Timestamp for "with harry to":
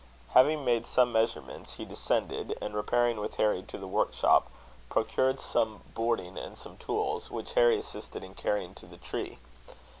3.19-3.77